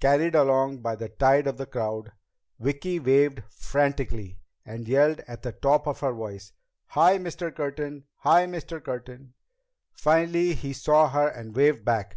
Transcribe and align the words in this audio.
Carried 0.00 0.34
along 0.34 0.78
by 0.78 0.96
the 0.96 1.10
tide 1.10 1.46
of 1.46 1.58
the 1.58 1.66
crowd, 1.66 2.12
Vicki 2.58 2.98
waved 2.98 3.42
frantically 3.52 4.38
and 4.64 4.88
yelled 4.88 5.20
at 5.28 5.42
the 5.42 5.52
top 5.52 5.86
of 5.86 6.00
her 6.00 6.14
voice: 6.14 6.54
"Hi, 6.86 7.18
Mr. 7.18 7.54
Curtin! 7.54 8.04
Hi, 8.20 8.46
Mr. 8.46 8.82
Curtin!" 8.82 9.34
Finally 9.92 10.54
he 10.54 10.72
saw 10.72 11.10
her 11.10 11.28
and 11.28 11.54
waved 11.54 11.84
back. 11.84 12.16